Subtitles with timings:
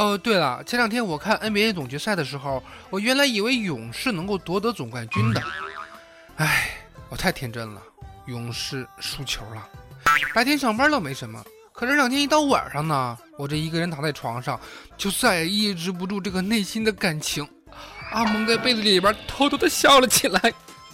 [0.00, 5.42] 哦，对了，前两天我看 NBA 总决赛的时候，我原来以为勇士能够夺得总冠军的，
[6.36, 6.70] 唉，
[7.10, 7.82] 我太天真了，
[8.26, 9.68] 勇士输球了。
[10.34, 14.58] 白天上班倒没什么，可这两天一到晚上呢，我这一个人躺在床上，
[14.96, 17.46] 就再也抑制不住这个内心的感情，
[18.10, 20.40] 阿，蒙在被子里边偷偷的笑了起来。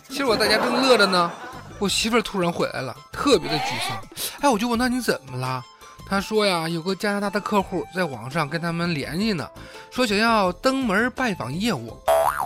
[0.08, 1.30] 其实我在家正乐着呢，
[1.78, 4.02] 我媳妇儿突然回来了，特别的沮丧。
[4.40, 5.64] 哎，我就问她你怎么了？
[6.08, 9.48] 他说呀，有个加拿大的客户在网上跟他们联系呢，
[9.90, 11.90] 说想要登门拜访业务，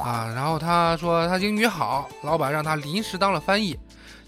[0.03, 3.79] 啊，然后他说他英语好，老板让他临时当了翻译。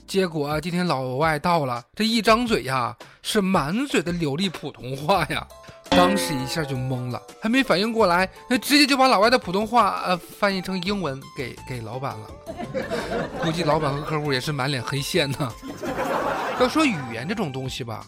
[0.07, 5.47] 结果今天老外到了，这一张嘴呀，是满嘴的流利普通话呀，
[5.89, 12.27] 当时一下就懵了，还没反应过来，那直接就把老外的普通话呃翻译成英文给给老板了。
[13.43, 15.51] 估计老板和客户也是满脸黑线呢。
[16.61, 18.05] 要说语言这种东西吧。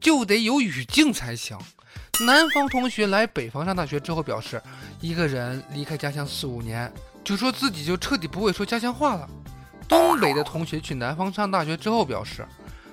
[0.00, 1.56] 就得有语境才行。
[2.26, 4.60] 南方同学来北方上大学之后表示，
[5.00, 9.28] 一个人离开家乡四五年，就说自己就彻底不会说家乡话了。
[9.88, 12.46] 东北的同学去南方上大学之后表示，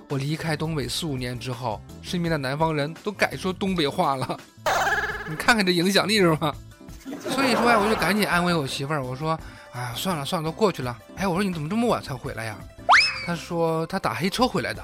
[0.10, 4.40] 我离开东北四五年之后，身边的南方人都改说东北话了。
[5.28, 6.56] 你看看这影响力是吧？
[7.30, 9.38] 所以说呀，我就赶紧安慰我媳妇儿，我说，
[9.72, 10.96] 哎呀，算了算了，都过去了。
[11.16, 12.56] 哎，我说你怎么这么晚才回来呀？
[13.26, 14.84] 她说她打黑车回来的。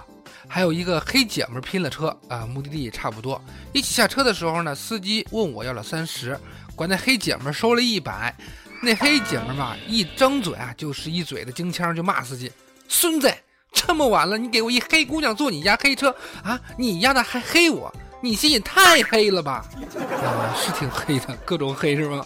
[0.54, 3.42] 还有一个黑姐们拼了车啊，目的地也差不多。
[3.72, 6.38] 一起下车的时候呢，司机问我要了三十，
[6.76, 8.36] 管那黑姐们收了一百。
[8.84, 12.52] 那黑姐们嘛，一张嘴啊就是一嘴的京腔，就骂司机
[12.90, 13.34] ：“孙子，
[13.72, 16.14] 这么晚了，你给我一黑姑娘坐你家黑车
[16.44, 16.60] 啊？
[16.78, 17.90] 你丫的还黑我？
[18.22, 22.26] 你心也太黑了吧？” 啊，是挺黑的，各种黑是吗？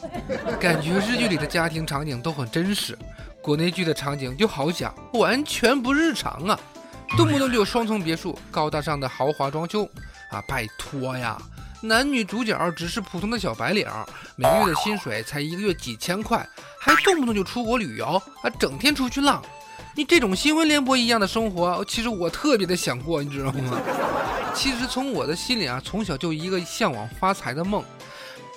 [0.60, 2.98] 感觉日剧里的家庭场景都很真实，
[3.40, 6.60] 国内剧的场景就好假，完全不日常啊。
[7.10, 9.84] 动不动就有双层别墅、高大上的豪华装修，
[10.32, 11.38] 啊，拜托呀！
[11.82, 13.88] 男女主角只是普通的小白领，
[14.36, 16.48] 每个月的薪水才一个月几千块，
[16.80, 19.42] 还动不动就出国旅游，啊，整天出去浪。
[19.94, 23.80] 你这种新闻联播一样的生活，其实我特别的想过，你知道吗？
[24.54, 27.84] 其实从我的心里啊，从小就一个向往发财的梦。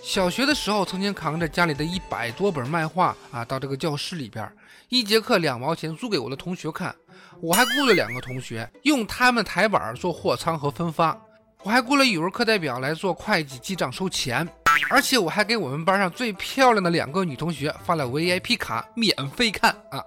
[0.03, 4.51] 小学的时候，曾经扛着家里的一百多本漫画啊，到这个教室里边，
[4.89, 6.95] 一节课两毛钱租给我的同学看。
[7.41, 11.17] 我还雇了两个同学，用他们台板做货仓和分发。
[11.63, 14.49] 我还雇了语文课代表来做会计记账收钱。
[14.91, 20.03] 而且我还给我们班上最漂亮的两个女同学发了 VIP 卡，免费看啊！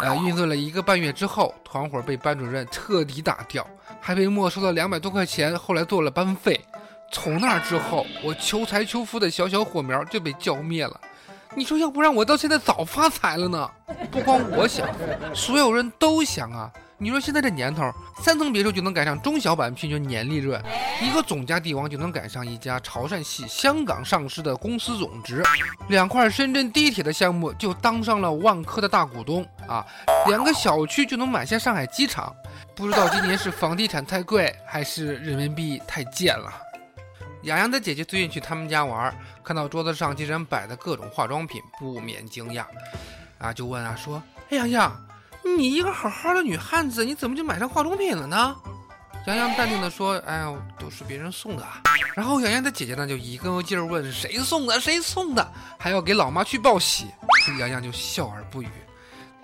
[0.00, 3.66] 呃，运作了一个半月之后，团伙被班主任彻底打掉，
[4.00, 6.58] 还被没收了两百多块钱，后来做了班费。
[7.12, 11.00] 从那之后，我求财求福的小小火苗就被浇灭了。
[11.54, 13.70] 你说要不然我到现在早发财了呢？
[14.10, 14.88] 不光我想，
[15.34, 16.72] 所有人都想啊！
[16.96, 17.92] 你说现在这年头，
[18.22, 20.58] 三层别墅就能赶上中小板平均年利润，
[21.02, 25.42] 一个总价地王就能赶上一家潮汕系香港上市的公司总值，
[25.88, 29.84] 两块深圳地铁的项目就当上了万科的大股东啊！
[30.28, 32.34] 两个小区就能买下上海机场。
[32.74, 36.50] 不知道今年是房地产太贵，还是人民币太贱了？
[37.42, 42.64] 洋洋的姐姐最近去他们家玩，看到桌子上竟然摆的各种化妆品，不免惊讶，
[43.38, 45.06] 啊，就问啊说：“哎，洋洋，
[45.56, 48.56] 你一个好好的女汉子，你怎么就买上化妆品了呢？”
[49.26, 51.82] 洋洋淡定的说：“哎呦，都是别人送的。”啊
[52.14, 54.78] 然后洋洋的姐姐呢就一个劲儿问：“谁送的？
[54.78, 55.52] 谁送的？
[55.78, 57.06] 还要给老妈去报喜。”
[57.58, 58.68] 洋洋就笑而不语。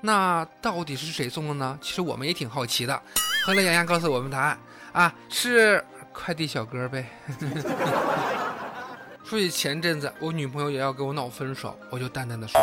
[0.01, 1.79] 那到底是谁送的呢？
[1.81, 3.03] 其实我们也挺好奇的。
[3.45, 4.59] 后来洋洋告诉我们答案
[4.93, 5.85] 啊，是。
[6.19, 7.07] 快递小哥呗。
[9.25, 12.61] 说起前阵子我女朋友也要跟我闹分手，我就淡淡的说：“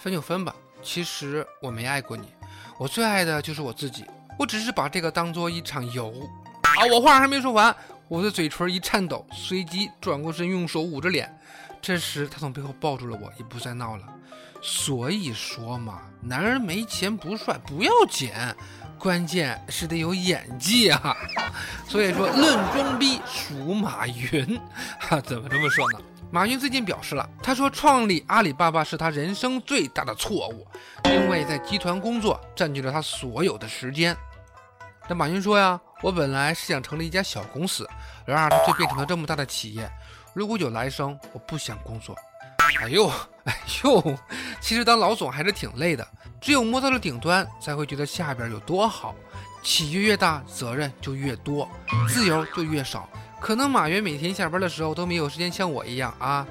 [0.00, 2.32] 分就分吧，其实我没爱过你，
[2.78, 4.06] 我最爱的就是我自己，
[4.38, 6.12] 我只是把这个当做一场游。”
[6.62, 7.74] 啊，我话还没说完，
[8.08, 11.32] 我的嘴唇一颤抖，随即转过身，用手捂着脸。
[11.82, 14.04] 这时他从背后抱住了我，也不再闹了。
[14.62, 18.30] 所以说嘛，男人没钱不帅不要紧，
[18.98, 21.16] 关键是得有演技啊。
[21.86, 24.60] 所以说，论装逼属马云。
[24.98, 26.00] 哈，怎么这么说呢？
[26.30, 30.66] 马云最近表示了，他说创立阿里巴巴是他人生最大的错误，
[31.04, 34.16] 因为在集团工作占据了他所有的时间。
[35.08, 37.88] 那马云说呀，我本来是想成立一家小公司，
[38.26, 39.88] 然而它却变成了这么大的企业。
[40.34, 42.16] 如果有来生，我不想工作。
[42.80, 43.10] 哎呦，
[43.44, 44.18] 哎呦，
[44.60, 46.06] 其实当老总还是挺累的，
[46.40, 49.14] 只有摸到了顶端，才会觉得下边有多好。
[49.62, 51.68] 企业越大，责任就越多，
[52.08, 53.08] 自由就越少。
[53.40, 56.46] 可能马云每天下班的时候都没有时间像我一样啊，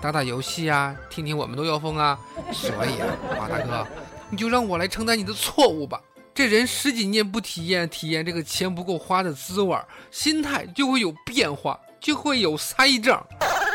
[0.00, 2.18] 打打游戏啊，听听我们都要疯啊。
[2.52, 3.06] 所以啊，
[3.38, 3.86] 马大哥，
[4.30, 6.00] 你就让我来承担你的错误吧。
[6.32, 9.76] 这人十几年不体验体验这个钱不够花的滋味，
[10.10, 13.20] 心态就会有变化，就会有塞症，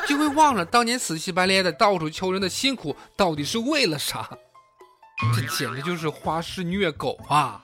[0.07, 4.29] 就会忘了当年死乞白赖的到处求人的辛苦到底是为了啥。
[5.35, 7.63] 这简直就是花式虐狗啊！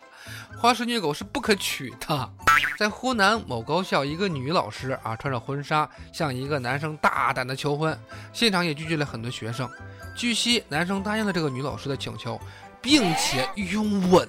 [0.57, 2.33] 花式虐狗是不可取的。
[2.77, 7.99] 在湖南某高校，一个女老师啊，穿着婚纱向一个男生大胆的求婚，
[8.31, 9.69] 现场也聚集了很多学生。
[10.15, 12.39] 据悉，男生答应了这个女老师的请求，
[12.81, 14.27] 并且拥吻。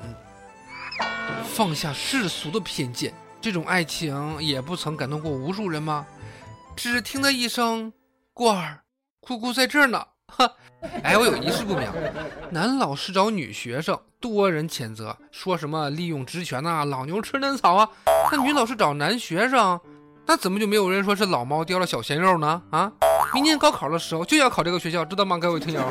[1.55, 6.07] 放下世俗的偏见，这种爱情也不曾感动过无数人吗？
[6.75, 7.93] 只听得一声
[8.33, 8.81] “过儿，
[9.21, 10.51] 姑姑在这儿呢。”哈，
[11.03, 11.87] 哎，我有一事不明，
[12.51, 17.87] 男老师找女学生，多人谴责，说什么利用职权呐，老牛吃嫩草啊。
[18.31, 19.79] 那女老师找男学生，
[20.25, 22.63] 那怎么就没有人说是老猫叼了小鲜肉呢？
[22.71, 22.91] 啊，
[23.35, 25.37] 明年高考的时候就要考这个学校，知道吗？
[25.37, 25.83] 各位听友，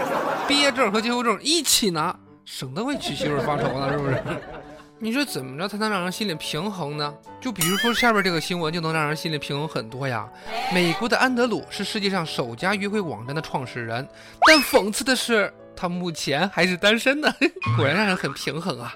[0.48, 4.24] 毕业证和结婚证一起拿，省得为娶媳妇发愁了，是不是？
[5.04, 7.12] 你说怎么着才能让人心里平衡呢？
[7.40, 10.30] 就比如说下边这个新闻就能让人心里平衡很多呀。
[10.72, 14.08] 美国的安德鲁是世界上首家约会网站的创始人，
[14.46, 17.34] 但讽刺的是他目前还是单身呢。
[17.76, 18.96] 果然让人很平衡啊。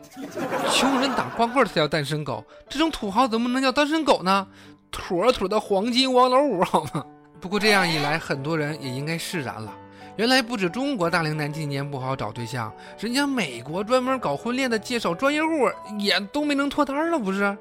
[0.72, 4.48] 穷人打光棍才叫单身狗，这种土豪怎么能叫单身狗呢？
[4.92, 7.04] 妥妥的黄金王老五好吗？
[7.42, 9.74] 不过这样一来，很多人也应该释然了。
[10.18, 15.70] 原来不止中国大龄男青年不好找对象，人家美国专门搞婚恋的介绍专业户
[16.00, 17.44] 也都没能脱单了，不是？
[17.44, 17.58] 啊？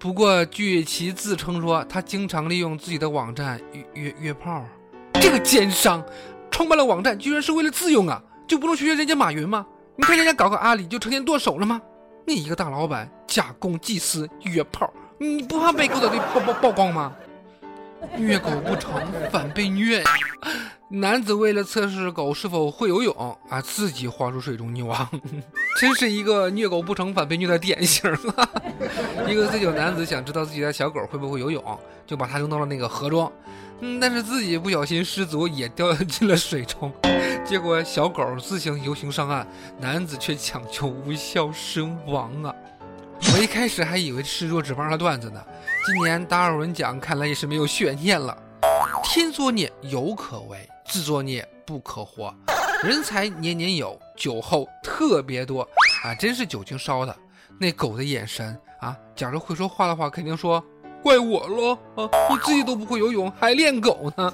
[0.00, 4.64] 不过据其自称说，他经常利用自己的网站约约约炮。
[5.14, 6.04] 这个奸商，
[6.50, 8.20] 创办了网站居然是为了自用啊？
[8.48, 9.64] 就不能学学人家马云吗？
[9.94, 11.80] 你看人家搞个阿里就成天剁手了吗？
[12.26, 17.14] 你一个大老板假公济私约炮，你不怕被狗仔队曝曝曝光吗？
[18.16, 20.10] 虐狗不成，反被虐呀！
[20.90, 25.06] 男子为了测试狗是否会游泳啊，自己滑入水中溺亡，
[25.78, 28.48] 真是一个虐狗不成反被虐的典型啊！
[29.28, 33.30] 一个醉酒男子想知道自己的小狗会不会游泳，就把它扔到了那个河中，
[33.80, 36.90] 嗯，但是自己不小心失足也掉进了水中，
[37.44, 39.46] 结果小狗自行游行上岸，
[39.78, 42.54] 男子却抢救无效身亡啊！
[43.34, 45.44] 我一开始还以为是弱智帮的段子呢，
[45.84, 48.34] 今年达尔文奖看来也是没有悬念了，
[49.04, 50.66] 天作孽犹可为。
[50.88, 52.34] 自作孽不可活，
[52.82, 55.60] 人才年年有，酒后特别多
[56.02, 56.14] 啊！
[56.14, 57.14] 真是酒精烧的。
[57.60, 60.64] 那狗的眼神啊，假如会说话的话，肯定说
[61.02, 62.08] 怪我喽啊！
[62.30, 64.32] 你自己都不会游泳，还练狗呢？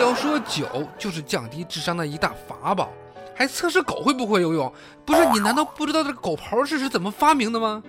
[0.00, 0.66] 要说酒
[0.98, 2.90] 就是降低智商的一大法宝，
[3.34, 4.72] 还测试狗会不会游泳？
[5.04, 7.80] 不是你难道不知道这个狗刨式是怎么发明的吗？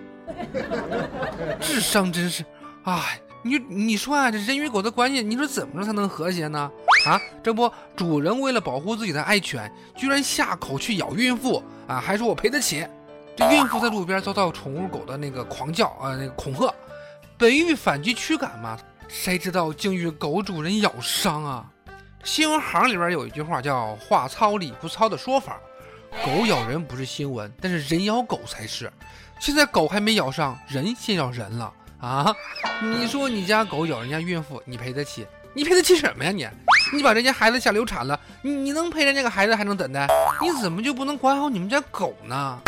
[1.60, 2.44] 智商真是，
[2.84, 3.20] 哎。
[3.42, 6.70] 你你说啊，这人与狗的关系，你说怎么着才能和谐呢？
[7.04, 12.86] 啊，这不，主人为了保护自己的爱犬，居然下口去咬孕妇啊，还说我赔得起。
[13.36, 16.72] 这孕妇在路边遭到宠物狗的那个狂叫啊，那个恐吓，
[17.38, 18.78] 本欲反击驱赶嘛，
[19.08, 21.66] 谁知道竟遇狗主人咬伤啊！
[22.22, 25.58] 新闻行里边有一句话叫“话糙理不糙”的说法，
[26.22, 28.92] 狗咬人不是新闻，但是人咬狗才是。
[29.40, 31.72] 现在狗还没咬上，人先咬人了。
[31.98, 32.34] 啊！
[32.82, 35.26] 你说你家狗咬人家孕妇，你赔得起？
[35.52, 36.30] 你赔得起什么呀？
[36.30, 36.46] 你，
[36.92, 40.06] 你把人家孩子吓流产了，你你能陪人家个孩子还能等待？
[40.40, 42.60] 你怎么就不能管好你们家狗呢？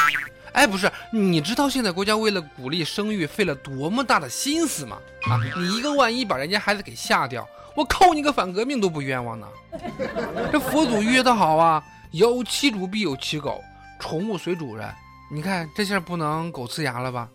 [0.53, 4.99] 哎，不是，你知道现在国家为了鼓励生育费了多么大的心思吗？
[5.23, 9.47] 啊，你一个万一把人家孩子给吓掉，我扣你个反革命都不冤枉呢。
[10.53, 13.65] 这佛祖约的好啊，有其主必有其狗，
[13.99, 14.87] 宠物随主人。
[15.31, 17.27] 你看这下不能狗呲牙了吧？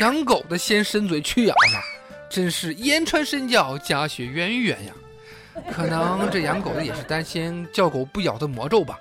[0.00, 1.82] 养狗的先伸嘴去咬它，
[2.30, 4.92] 真是言传身教，家学渊源呀。
[5.70, 8.98] 可能这养狗的也是担心叫狗不咬的魔咒吧，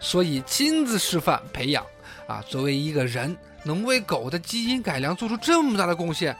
[0.00, 1.84] 所以亲自示范培养。
[2.26, 6.34] 啊，作为一个人能为狗的基因改良做出这么大的贡献，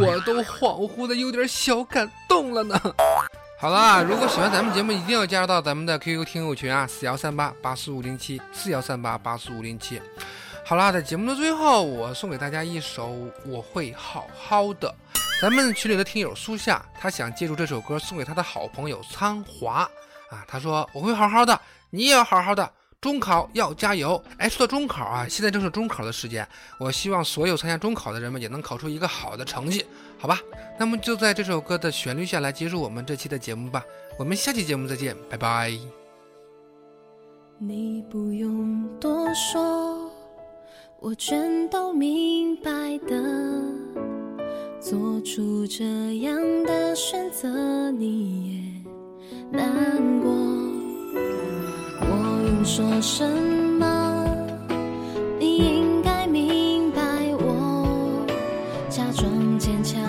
[0.00, 2.80] 我都恍惚的有点小感动了呢。
[3.60, 10.00] 好啦，如果喜欢咱们节目，一定要加入到咱们的 QQ 听友群啊，四幺三八八四五零七，四幺三八八四五零七。
[10.64, 13.10] 好啦，在节目的最后，我送给大家一首
[13.44, 14.88] 《我会好好的》。
[15.40, 19.88] 咱们群里的听友苏夏，他想借助这首歌送给他的好朋友苍华
[20.28, 22.70] 啊，他说我会好好的，你也要好好的。
[23.00, 24.22] 中考要加油！
[24.36, 26.46] 哎，说到中考啊，现在正是中考的时间，
[26.78, 29.86] 我希望所有参加中考的人们也能考出一个好的成绩，
[30.18, 30.38] 好吧？
[30.78, 33.82] 那么就在这首歌的旋律下来结束我们这期的节目吧，
[34.18, 35.72] 我们下期节目再见，拜拜。
[37.56, 40.12] 你不用多说，
[40.98, 42.70] 我全都明白
[43.08, 44.09] 的。
[44.80, 45.84] 做出这
[46.20, 46.34] 样
[46.64, 50.30] 的选择，你也难过。
[52.00, 53.22] 我用说什
[53.78, 54.26] 么？
[55.38, 57.02] 你应该明白
[57.38, 58.26] 我，
[58.88, 60.00] 假装坚强，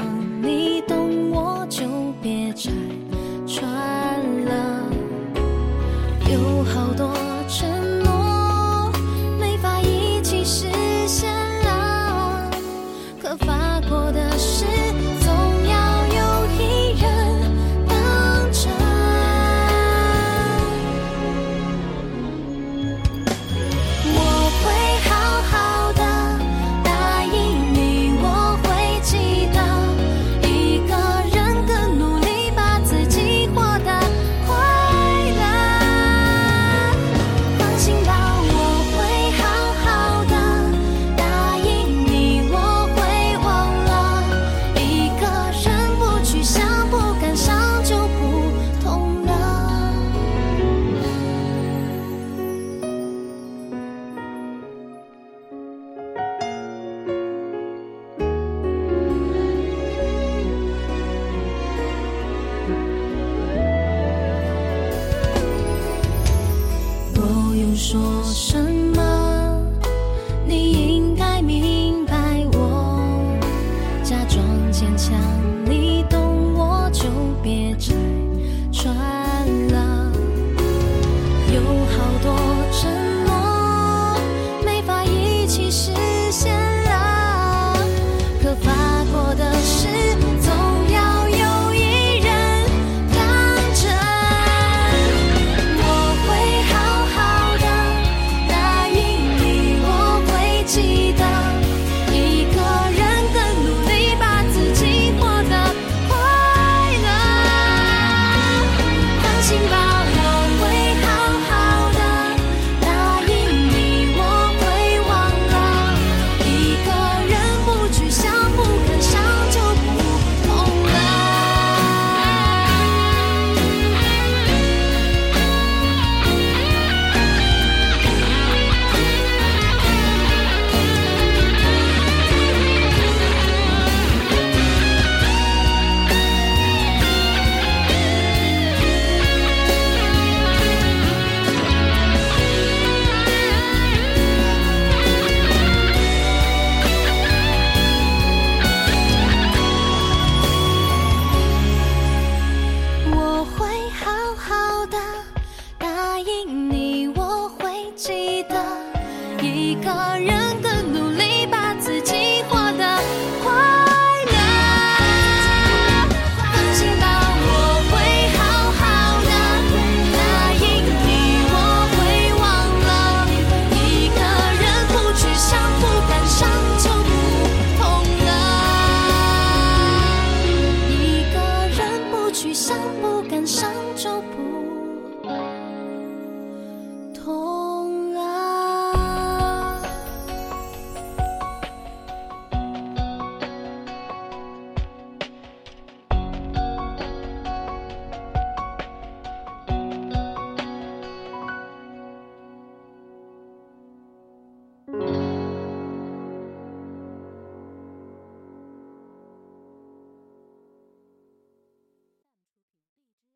[159.72, 161.00] 一个人的努。